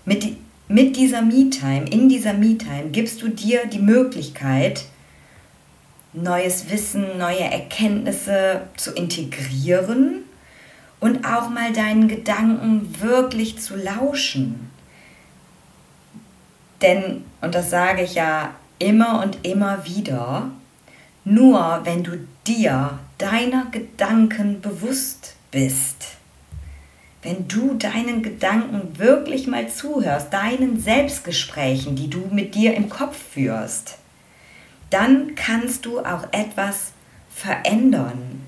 Mit, 0.05 0.35
mit 0.71 0.95
dieser 0.95 1.21
Me-Time, 1.21 1.85
in 1.89 2.07
dieser 2.07 2.33
Me-Time 2.33 2.89
gibst 2.91 3.21
du 3.21 3.27
dir 3.27 3.65
die 3.65 3.79
Möglichkeit, 3.79 4.85
neues 6.13 6.69
Wissen, 6.69 7.17
neue 7.17 7.41
Erkenntnisse 7.41 8.61
zu 8.77 8.91
integrieren 8.91 10.23
und 10.99 11.25
auch 11.25 11.49
mal 11.49 11.73
deinen 11.73 12.07
Gedanken 12.07 12.95
wirklich 13.01 13.59
zu 13.59 13.75
lauschen. 13.75 14.71
Denn, 16.81 17.23
und 17.41 17.53
das 17.53 17.69
sage 17.69 18.03
ich 18.03 18.15
ja 18.15 18.55
immer 18.79 19.21
und 19.21 19.45
immer 19.45 19.85
wieder, 19.85 20.51
nur 21.25 21.81
wenn 21.83 22.03
du 22.03 22.11
dir 22.47 22.97
deiner 23.17 23.65
Gedanken 23.71 24.61
bewusst 24.61 25.35
bist, 25.51 26.17
wenn 27.21 27.47
du 27.47 27.75
deinen 27.75 28.23
Gedanken 28.23 28.97
wirklich 28.97 29.47
mal 29.47 29.69
zuhörst, 29.69 30.33
deinen 30.33 30.81
Selbstgesprächen, 30.81 31.95
die 31.95 32.09
du 32.09 32.29
mit 32.31 32.55
dir 32.55 32.73
im 32.73 32.89
Kopf 32.89 33.17
führst, 33.33 33.97
dann 34.89 35.35
kannst 35.35 35.85
du 35.85 35.99
auch 35.99 36.27
etwas 36.31 36.93
verändern. 37.33 38.41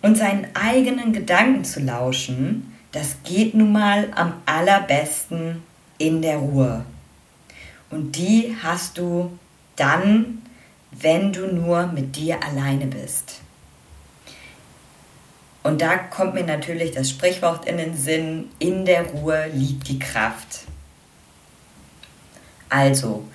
Und 0.00 0.16
seinen 0.16 0.46
eigenen 0.54 1.12
Gedanken 1.12 1.64
zu 1.64 1.80
lauschen, 1.80 2.72
das 2.92 3.16
geht 3.24 3.54
nun 3.54 3.72
mal 3.72 4.08
am 4.14 4.34
allerbesten 4.46 5.62
in 5.98 6.22
der 6.22 6.36
Ruhe. 6.36 6.84
Und 7.90 8.16
die 8.16 8.56
hast 8.62 8.98
du 8.98 9.36
dann, 9.74 10.42
wenn 10.92 11.32
du 11.32 11.46
nur 11.52 11.88
mit 11.88 12.16
dir 12.16 12.42
alleine 12.42 12.86
bist. 12.86 13.40
Und 15.66 15.82
da 15.82 15.96
kommt 15.96 16.34
mir 16.34 16.44
natürlich 16.44 16.92
das 16.92 17.10
Sprichwort 17.10 17.66
in 17.66 17.78
den 17.78 17.96
Sinn, 17.96 18.50
in 18.60 18.84
der 18.84 19.02
Ruhe 19.02 19.48
liegt 19.52 19.88
die 19.88 19.98
Kraft. 19.98 20.60
Also, 22.68 23.26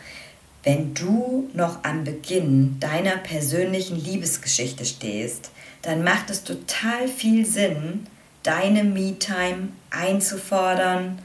wenn 0.64 0.94
du 0.94 1.50
noch 1.54 1.84
am 1.84 2.06
Beginn 2.06 2.80
deiner 2.80 3.18
persönlichen 3.18 4.02
Liebesgeschichte 4.02 4.86
stehst, 4.86 5.52
dann 5.82 6.06
macht 6.06 6.30
es 6.30 6.46
total 6.46 7.10
viel 7.10 7.46
Sinn, 7.46 8.08
deine 8.44 8.86
Me-Time 8.86 9.68
einzufordern 9.90 11.20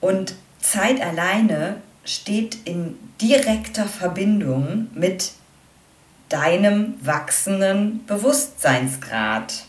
und 0.00 0.34
Zeit 0.58 1.00
alleine 1.00 1.76
steht 2.04 2.58
in 2.64 2.98
direkter 3.20 3.86
Verbindung 3.86 4.88
mit 4.94 5.30
deinem 6.30 6.94
wachsenden 7.02 8.06
Bewusstseinsgrad. 8.06 9.64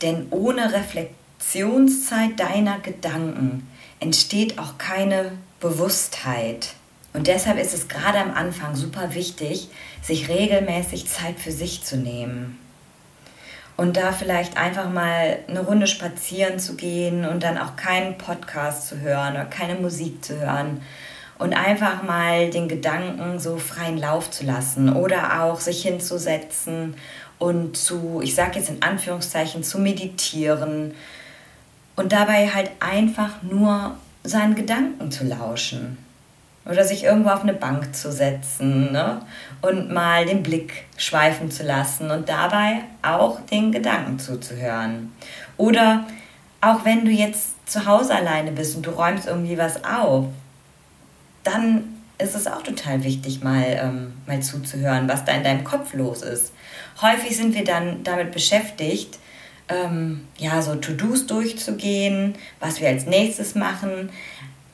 Denn 0.00 0.28
ohne 0.30 0.72
Reflexionszeit 0.72 2.40
deiner 2.40 2.78
Gedanken 2.78 3.68
entsteht 4.00 4.58
auch 4.58 4.78
keine 4.78 5.32
Bewusstheit. 5.60 6.70
Und 7.12 7.26
deshalb 7.26 7.58
ist 7.58 7.74
es 7.74 7.88
gerade 7.88 8.18
am 8.18 8.32
Anfang 8.32 8.74
super 8.74 9.14
wichtig, 9.14 9.68
sich 10.02 10.28
regelmäßig 10.28 11.06
Zeit 11.06 11.38
für 11.38 11.52
sich 11.52 11.84
zu 11.84 11.96
nehmen 11.96 12.58
und 13.76 13.96
da 13.96 14.12
vielleicht 14.12 14.56
einfach 14.56 14.88
mal 14.90 15.38
eine 15.48 15.60
Runde 15.60 15.86
spazieren 15.86 16.58
zu 16.58 16.76
gehen 16.76 17.24
und 17.26 17.42
dann 17.42 17.58
auch 17.58 17.76
keinen 17.76 18.18
Podcast 18.18 18.88
zu 18.88 19.00
hören 19.00 19.34
oder 19.34 19.46
keine 19.46 19.74
Musik 19.74 20.24
zu 20.24 20.38
hören 20.38 20.80
und 21.38 21.52
einfach 21.52 22.02
mal 22.02 22.50
den 22.50 22.68
Gedanken 22.68 23.38
so 23.38 23.56
freien 23.56 23.98
Lauf 23.98 24.30
zu 24.30 24.44
lassen 24.44 24.92
oder 24.92 25.42
auch 25.42 25.60
sich 25.60 25.82
hinzusetzen 25.82 26.94
und 27.38 27.76
zu, 27.76 28.20
ich 28.22 28.34
sage 28.34 28.58
jetzt 28.58 28.70
in 28.70 28.82
Anführungszeichen, 28.82 29.62
zu 29.62 29.78
meditieren 29.78 30.94
und 31.96 32.12
dabei 32.12 32.48
halt 32.48 32.70
einfach 32.80 33.42
nur 33.42 33.96
seinen 34.22 34.54
Gedanken 34.54 35.10
zu 35.10 35.24
lauschen. 35.24 35.98
Oder 36.66 36.82
sich 36.82 37.04
irgendwo 37.04 37.28
auf 37.28 37.42
eine 37.42 37.52
Bank 37.52 37.94
zu 37.94 38.10
setzen 38.10 38.90
ne? 38.90 39.20
und 39.60 39.92
mal 39.92 40.24
den 40.24 40.42
Blick 40.42 40.86
schweifen 40.96 41.50
zu 41.50 41.62
lassen 41.62 42.10
und 42.10 42.30
dabei 42.30 42.80
auch 43.02 43.40
den 43.42 43.70
Gedanken 43.70 44.18
zuzuhören. 44.18 45.12
Oder 45.58 46.06
auch 46.62 46.86
wenn 46.86 47.04
du 47.04 47.10
jetzt 47.10 47.70
zu 47.70 47.84
Hause 47.84 48.14
alleine 48.14 48.50
bist 48.50 48.76
und 48.76 48.86
du 48.86 48.92
räumst 48.92 49.26
irgendwie 49.26 49.58
was 49.58 49.84
auf, 49.84 50.24
dann 51.44 52.00
ist 52.18 52.34
es 52.34 52.46
auch 52.46 52.62
total 52.62 53.04
wichtig, 53.04 53.42
mal, 53.42 53.64
ähm, 53.66 54.12
mal 54.26 54.40
zuzuhören, 54.40 55.08
was 55.08 55.24
da 55.24 55.32
in 55.32 55.44
deinem 55.44 55.64
Kopf 55.64 55.94
los 55.94 56.22
ist. 56.22 56.52
Häufig 57.00 57.36
sind 57.36 57.54
wir 57.54 57.64
dann 57.64 58.02
damit 58.04 58.32
beschäftigt, 58.32 59.18
ähm, 59.68 60.26
ja, 60.36 60.60
so 60.62 60.74
To-Dos 60.74 61.26
durchzugehen, 61.26 62.34
was 62.60 62.80
wir 62.80 62.88
als 62.88 63.06
nächstes 63.06 63.54
machen. 63.54 64.10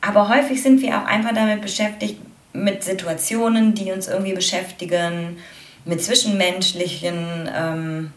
Aber 0.01 0.29
häufig 0.29 0.63
sind 0.63 0.81
wir 0.83 0.99
auch 0.99 1.07
einfach 1.07 1.35
damit 1.35 1.63
beschäftigt, 1.63 2.21
mit 2.53 2.83
Situationen, 2.83 3.75
die 3.75 3.93
uns 3.93 4.09
irgendwie 4.09 4.33
beschäftigen, 4.33 5.39
mit 5.85 6.03
zwischenmenschlichen 6.03 7.49
ähm, 7.55 8.13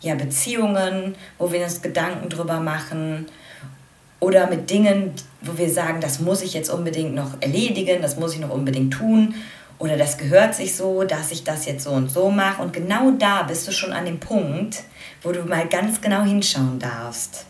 ja, 0.00 0.14
Beziehungen, 0.14 1.14
wo 1.38 1.52
wir 1.52 1.62
uns 1.62 1.82
Gedanken 1.82 2.28
drüber 2.28 2.60
machen 2.60 3.26
oder 4.20 4.48
mit 4.48 4.70
Dingen, 4.70 5.12
wo 5.46 5.58
wir 5.58 5.70
sagen, 5.70 6.00
das 6.00 6.20
muss 6.20 6.42
ich 6.42 6.54
jetzt 6.54 6.70
unbedingt 6.70 7.14
noch 7.14 7.40
erledigen, 7.40 8.02
das 8.02 8.16
muss 8.16 8.34
ich 8.34 8.40
noch 8.40 8.50
unbedingt 8.50 8.92
tun 8.92 9.34
oder 9.78 9.96
das 9.96 10.16
gehört 10.16 10.54
sich 10.54 10.74
so, 10.74 11.04
dass 11.04 11.30
ich 11.30 11.44
das 11.44 11.66
jetzt 11.66 11.84
so 11.84 11.90
und 11.90 12.10
so 12.10 12.30
mache. 12.30 12.62
Und 12.62 12.72
genau 12.72 13.10
da 13.12 13.42
bist 13.42 13.68
du 13.68 13.72
schon 13.72 13.92
an 13.92 14.06
dem 14.06 14.18
Punkt, 14.18 14.82
wo 15.22 15.32
du 15.32 15.42
mal 15.42 15.68
ganz 15.68 16.00
genau 16.00 16.22
hinschauen 16.22 16.78
darfst, 16.78 17.44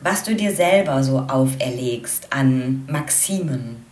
was 0.00 0.22
du 0.22 0.34
dir 0.34 0.54
selber 0.54 1.02
so 1.02 1.18
auferlegst 1.18 2.32
an 2.32 2.84
Maximen. 2.88 3.84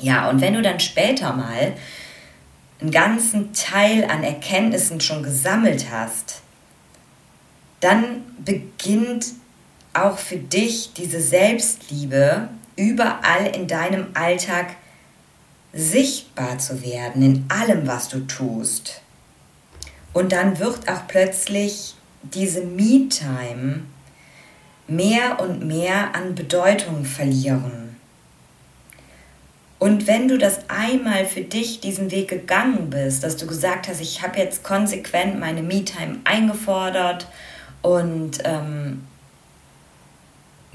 Ja, 0.00 0.28
und 0.30 0.40
wenn 0.40 0.54
du 0.54 0.62
dann 0.62 0.80
später 0.80 1.32
mal 1.32 1.72
einen 2.80 2.90
ganzen 2.90 3.52
Teil 3.52 4.04
an 4.04 4.22
Erkenntnissen 4.22 5.00
schon 5.00 5.22
gesammelt 5.22 5.86
hast, 5.90 6.42
dann 7.80 8.22
beginnt 8.44 9.26
auch 9.94 10.18
für 10.18 10.36
dich 10.36 10.92
diese 10.94 11.20
Selbstliebe 11.20 12.48
überall 12.76 13.46
in 13.54 13.66
deinem 13.66 14.08
Alltag 14.14 14.76
sichtbar 15.72 16.58
zu 16.58 16.82
werden, 16.82 17.22
in 17.22 17.44
allem, 17.48 17.86
was 17.86 18.08
du 18.08 18.20
tust. 18.26 19.00
Und 20.12 20.32
dann 20.32 20.58
wird 20.58 20.88
auch 20.88 21.06
plötzlich 21.08 21.94
diese 22.22 22.62
Me-Time 22.62 23.82
mehr 24.86 25.40
und 25.40 25.66
mehr 25.66 26.14
an 26.14 26.34
Bedeutung 26.34 27.04
verlieren. 27.04 27.96
Und 29.78 30.06
wenn 30.06 30.28
du 30.28 30.38
das 30.38 30.70
einmal 30.70 31.26
für 31.26 31.42
dich 31.42 31.80
diesen 31.80 32.10
Weg 32.10 32.28
gegangen 32.28 32.90
bist, 32.90 33.22
dass 33.22 33.36
du 33.36 33.46
gesagt 33.46 33.88
hast, 33.88 34.00
ich 34.00 34.22
habe 34.22 34.38
jetzt 34.38 34.62
konsequent 34.62 35.38
meine 35.38 35.62
Me-Time 35.62 36.20
eingefordert 36.24 37.26
und 37.82 38.38
ähm, 38.44 39.04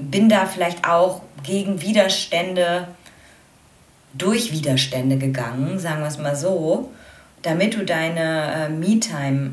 bin 0.00 0.28
da 0.28 0.46
vielleicht 0.46 0.86
auch 0.88 1.22
gegen 1.42 1.82
Widerstände, 1.82 2.88
durch 4.12 4.52
Widerstände 4.52 5.18
gegangen, 5.18 5.78
sagen 5.78 6.00
wir 6.00 6.08
es 6.08 6.18
mal 6.18 6.34
so, 6.34 6.90
damit 7.42 7.74
du 7.74 7.84
deine 7.84 8.66
äh, 8.66 8.68
Me-Time 8.68 9.52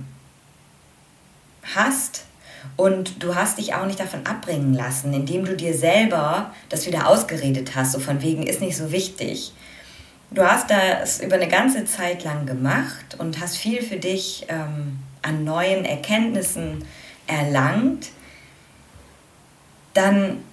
hast 1.76 2.26
und 2.76 3.24
du 3.24 3.36
hast 3.36 3.60
dich 3.60 3.76
auch 3.76 3.86
nicht 3.86 4.00
davon 4.00 4.26
abbringen 4.26 4.74
lassen, 4.74 5.14
indem 5.14 5.46
du 5.46 5.56
dir 5.56 5.74
selber 5.74 6.54
das 6.70 6.86
wieder 6.88 7.08
ausgeredet 7.08 7.76
hast, 7.76 7.94
so 7.94 8.00
von 8.00 8.22
wegen 8.22 8.44
ist 8.44 8.62
nicht 8.62 8.78
so 8.78 8.92
wichtig. 8.92 9.54
Du 10.32 10.44
hast 10.44 10.70
das 10.70 11.22
über 11.22 11.36
eine 11.36 11.48
ganze 11.48 11.86
Zeit 11.86 12.24
lang 12.24 12.46
gemacht 12.46 13.16
und 13.18 13.40
hast 13.40 13.58
viel 13.58 13.82
für 13.82 13.96
dich 13.96 14.46
ähm, 14.50 15.00
an 15.22 15.46
neuen 15.46 15.86
Erkenntnissen 15.86 16.84
erlangt 17.28 18.10
dann 19.98 20.44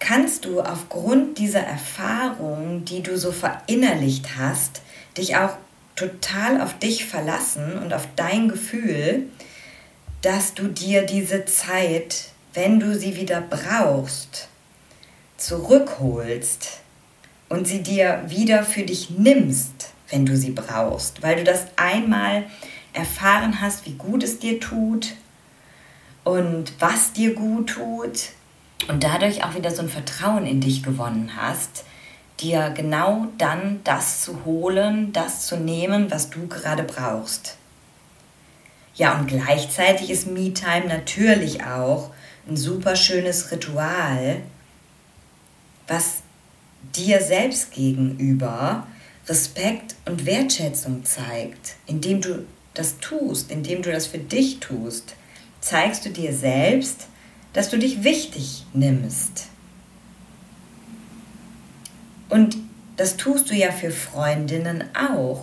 kannst 0.00 0.44
du 0.44 0.60
aufgrund 0.60 1.38
dieser 1.38 1.60
Erfahrung, 1.60 2.84
die 2.84 3.04
du 3.04 3.16
so 3.16 3.30
verinnerlicht 3.30 4.36
hast, 4.36 4.82
dich 5.16 5.36
auch 5.36 5.56
total 5.94 6.60
auf 6.60 6.76
dich 6.80 7.04
verlassen 7.04 7.78
und 7.78 7.94
auf 7.94 8.08
dein 8.16 8.48
Gefühl, 8.48 9.28
dass 10.22 10.54
du 10.54 10.66
dir 10.66 11.02
diese 11.02 11.44
Zeit, 11.44 12.30
wenn 12.52 12.80
du 12.80 12.98
sie 12.98 13.14
wieder 13.14 13.40
brauchst, 13.40 14.48
zurückholst 15.36 16.80
und 17.48 17.68
sie 17.68 17.84
dir 17.84 18.24
wieder 18.26 18.64
für 18.64 18.82
dich 18.82 19.10
nimmst, 19.10 19.92
wenn 20.10 20.26
du 20.26 20.36
sie 20.36 20.50
brauchst, 20.50 21.22
weil 21.22 21.36
du 21.36 21.44
das 21.44 21.66
einmal 21.76 22.44
erfahren 22.92 23.60
hast, 23.60 23.86
wie 23.86 23.94
gut 23.94 24.24
es 24.24 24.40
dir 24.40 24.58
tut 24.58 25.14
und 26.24 26.72
was 26.80 27.12
dir 27.12 27.34
gut 27.34 27.70
tut 27.70 28.30
und 28.86 29.02
dadurch 29.02 29.44
auch 29.44 29.54
wieder 29.54 29.70
so 29.70 29.82
ein 29.82 29.88
Vertrauen 29.88 30.46
in 30.46 30.60
dich 30.60 30.82
gewonnen 30.82 31.32
hast, 31.36 31.84
dir 32.40 32.70
genau 32.70 33.26
dann 33.36 33.80
das 33.84 34.22
zu 34.22 34.44
holen, 34.44 35.12
das 35.12 35.46
zu 35.46 35.56
nehmen, 35.56 36.10
was 36.10 36.30
du 36.30 36.46
gerade 36.46 36.84
brauchst. 36.84 37.56
Ja, 38.94 39.18
und 39.18 39.26
gleichzeitig 39.26 40.10
ist 40.10 40.26
Me-Time 40.26 40.86
natürlich 40.86 41.64
auch 41.64 42.10
ein 42.48 42.56
super 42.56 42.96
schönes 42.96 43.50
Ritual, 43.50 44.42
was 45.86 46.22
dir 46.94 47.20
selbst 47.20 47.72
gegenüber 47.72 48.86
Respekt 49.28 49.94
und 50.06 50.24
Wertschätzung 50.24 51.04
zeigt, 51.04 51.74
indem 51.86 52.20
du 52.20 52.46
das 52.74 52.98
tust, 52.98 53.50
indem 53.50 53.82
du 53.82 53.92
das 53.92 54.06
für 54.06 54.18
dich 54.18 54.60
tust, 54.60 55.14
zeigst 55.60 56.06
du 56.06 56.10
dir 56.10 56.32
selbst, 56.32 57.08
dass 57.58 57.70
du 57.70 57.76
dich 57.76 58.04
wichtig 58.04 58.66
nimmst. 58.72 59.48
Und 62.28 62.56
das 62.96 63.16
tust 63.16 63.50
du 63.50 63.54
ja 63.54 63.72
für 63.72 63.90
Freundinnen 63.90 64.84
auch. 64.94 65.42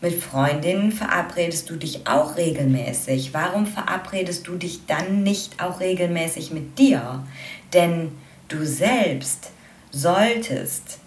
Mit 0.00 0.20
Freundinnen 0.20 0.90
verabredest 0.90 1.70
du 1.70 1.76
dich 1.76 2.08
auch 2.08 2.36
regelmäßig. 2.36 3.32
Warum 3.32 3.68
verabredest 3.68 4.44
du 4.48 4.56
dich 4.56 4.86
dann 4.86 5.22
nicht 5.22 5.62
auch 5.62 5.78
regelmäßig 5.78 6.50
mit 6.50 6.80
dir? 6.80 7.24
Denn 7.72 8.10
du 8.48 8.66
selbst 8.66 9.50
solltest 9.92 10.98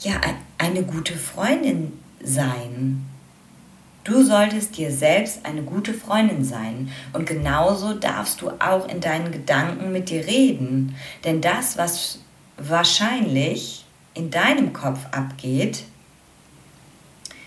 ja 0.00 0.20
eine 0.58 0.82
gute 0.82 1.16
Freundin 1.16 1.94
sein. 2.22 3.06
Du 4.08 4.24
solltest 4.24 4.78
dir 4.78 4.90
selbst 4.90 5.44
eine 5.44 5.60
gute 5.60 5.92
Freundin 5.92 6.42
sein 6.42 6.90
und 7.12 7.26
genauso 7.26 7.92
darfst 7.92 8.40
du 8.40 8.48
auch 8.58 8.88
in 8.88 9.02
deinen 9.02 9.30
Gedanken 9.32 9.92
mit 9.92 10.08
dir 10.08 10.26
reden. 10.26 10.94
Denn 11.24 11.42
das, 11.42 11.76
was 11.76 12.20
wahrscheinlich 12.56 13.84
in 14.14 14.30
deinem 14.30 14.72
Kopf 14.72 15.00
abgeht, 15.10 15.84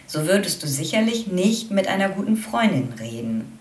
so 0.06 0.28
würdest 0.28 0.62
du 0.62 0.68
sicherlich 0.68 1.26
nicht 1.26 1.72
mit 1.72 1.88
einer 1.88 2.10
guten 2.10 2.38
Freundin 2.38 2.94
reden. 3.00 3.58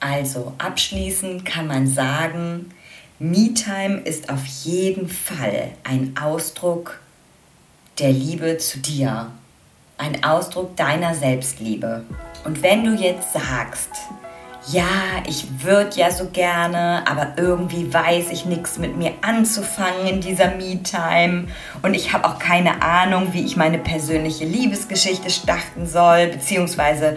Also 0.00 0.52
abschließend 0.58 1.44
kann 1.44 1.68
man 1.68 1.86
sagen, 1.86 2.72
Me-Time 3.20 4.00
ist 4.00 4.30
auf 4.30 4.44
jeden 4.64 5.08
Fall 5.08 5.70
ein 5.84 6.16
Ausdruck 6.20 6.98
der 8.00 8.10
Liebe 8.10 8.58
zu 8.58 8.80
dir, 8.80 9.30
ein 10.02 10.24
Ausdruck 10.24 10.76
deiner 10.76 11.14
Selbstliebe. 11.14 12.04
Und 12.44 12.62
wenn 12.62 12.84
du 12.84 12.92
jetzt 12.92 13.32
sagst, 13.32 13.90
ja, 14.68 14.84
ich 15.26 15.46
würde 15.62 15.96
ja 15.96 16.10
so 16.10 16.26
gerne, 16.26 17.04
aber 17.08 17.34
irgendwie 17.36 17.92
weiß 17.92 18.30
ich 18.30 18.44
nichts 18.44 18.78
mit 18.78 18.96
mir 18.96 19.12
anzufangen 19.22 20.06
in 20.06 20.20
dieser 20.20 20.54
Me-Time 20.54 21.46
und 21.82 21.94
ich 21.94 22.12
habe 22.12 22.24
auch 22.26 22.38
keine 22.38 22.82
Ahnung, 22.82 23.28
wie 23.32 23.44
ich 23.44 23.56
meine 23.56 23.78
persönliche 23.78 24.44
Liebesgeschichte 24.44 25.30
starten 25.30 25.86
soll, 25.86 26.28
beziehungsweise 26.28 27.16